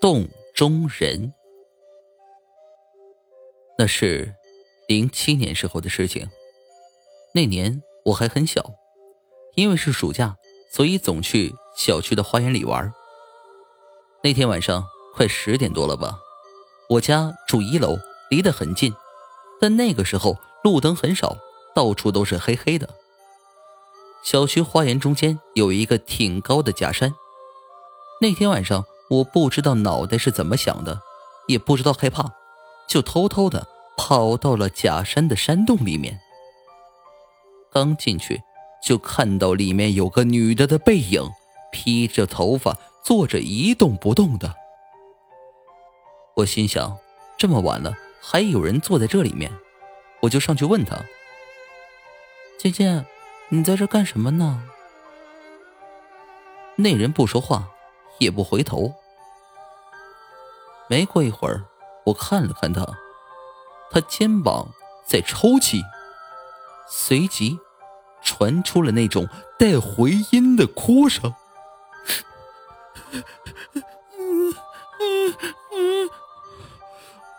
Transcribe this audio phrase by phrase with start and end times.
[0.00, 1.32] 洞中人。
[3.76, 4.34] 那是
[4.86, 6.28] 零七年时候的事情。
[7.34, 8.74] 那年我还很小，
[9.54, 10.36] 因为是暑假，
[10.70, 12.92] 所以总去小区的花园里玩。
[14.22, 14.84] 那天晚上
[15.14, 16.18] 快十点多了吧，
[16.90, 17.98] 我家住一楼，
[18.30, 18.94] 离得很近，
[19.60, 21.36] 但那个时候路灯很少，
[21.74, 22.88] 到处都是黑黑的。
[24.24, 27.14] 小区花园中间有一个挺高的假山。
[28.20, 31.00] 那天晚上，我不知道脑袋是怎么想的，
[31.46, 32.30] 也不知道害怕，
[32.86, 36.20] 就偷偷的跑到了假山的山洞里面。
[37.72, 38.42] 刚进去，
[38.82, 41.22] 就看到里面有个女的的背影，
[41.72, 44.54] 披着头发，坐着一动不动的。
[46.36, 46.98] 我心想，
[47.38, 49.50] 这么晚了还有人坐在这里面，
[50.20, 51.02] 我就上去问她
[52.60, 53.06] ：“姐姐，
[53.48, 54.64] 你在这干什么呢？”
[56.76, 57.70] 那人不说话。
[58.20, 58.92] 也不回头。
[60.88, 61.64] 没过一会儿，
[62.06, 62.86] 我看了看他，
[63.90, 64.68] 他肩膀
[65.06, 65.82] 在抽泣，
[66.88, 67.58] 随即
[68.22, 71.34] 传出了那种带回音的哭声。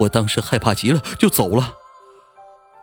[0.00, 1.74] 我当时害怕极了，就走了。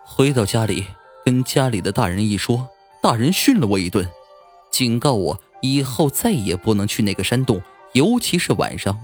[0.06, 0.88] 回到家里，
[1.26, 2.70] 跟家里的大人一说，
[3.02, 4.10] 大人训了我一顿，
[4.72, 7.62] 警告我以后再也不能去那个山洞。
[7.94, 8.98] 尤其是晚上，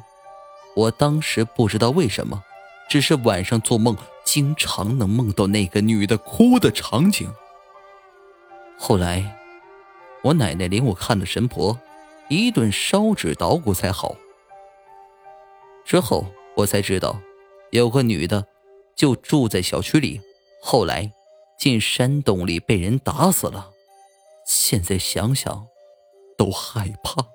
[0.77, 2.43] 我当时不知道为什么，
[2.87, 7.27] 只是晚上做梦经常能梦到那个女的哭的场景。
[8.77, 9.39] 后来，
[10.21, 11.79] 我奶奶领我看了神婆，
[12.29, 14.15] 一顿烧纸捣鼓才好。
[15.83, 17.19] 之后我才知道，
[17.71, 18.45] 有个女的
[18.95, 20.21] 就住在小区里，
[20.61, 21.11] 后来
[21.57, 23.71] 进山洞里被人打死了。
[24.45, 25.65] 现在想想，
[26.37, 27.25] 都害怕。